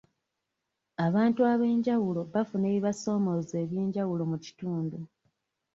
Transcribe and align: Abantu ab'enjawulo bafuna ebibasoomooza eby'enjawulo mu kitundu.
Abantu 1.05 1.41
ab'enjawulo 1.51 2.21
bafuna 2.33 2.65
ebibasoomooza 2.71 3.55
eby'enjawulo 3.63 4.23
mu 4.31 4.37
kitundu. 4.45 4.97